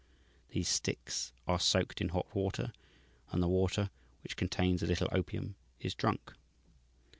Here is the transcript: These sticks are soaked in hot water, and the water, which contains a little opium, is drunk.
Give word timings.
These 0.49 0.67
sticks 0.67 1.31
are 1.45 1.59
soaked 1.59 2.01
in 2.01 2.09
hot 2.09 2.33
water, 2.35 2.73
and 3.31 3.43
the 3.43 3.47
water, 3.47 3.91
which 4.23 4.35
contains 4.35 4.81
a 4.81 4.87
little 4.87 5.07
opium, 5.11 5.53
is 5.79 5.93
drunk. 5.93 6.33